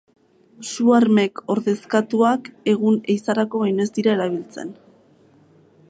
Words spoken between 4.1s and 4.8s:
erabiltzen.